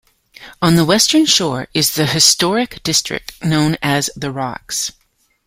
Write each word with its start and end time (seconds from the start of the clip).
On 0.63 0.77
the 0.77 0.83
western 0.83 1.27
shore 1.27 1.67
is 1.75 1.93
the 1.93 2.07
historic 2.07 2.81
district 2.81 3.33
known 3.45 3.77
as 3.83 4.09
The 4.15 4.31
Rocks. 4.31 4.93